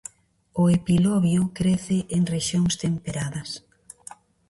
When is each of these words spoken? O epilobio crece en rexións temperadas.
O 0.61 0.63
epilobio 0.77 1.41
crece 1.57 1.97
en 2.15 2.23
rexións 2.33 2.73
temperadas. 2.83 3.49